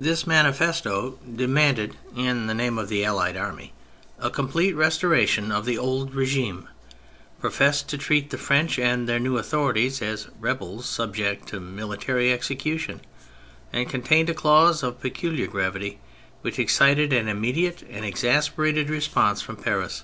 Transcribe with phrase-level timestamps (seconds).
[0.00, 3.72] I This manifesto demanded, in the name of the Allied Army,
[4.18, 6.68] a complete restoration of the old regime,
[7.40, 13.02] professed to treat the French and their new authorities as rebels subject to military execution,
[13.72, 16.00] and contained a clause of peculiar gravity,
[16.40, 20.02] which excited an imme diate and exasperated response from Paris.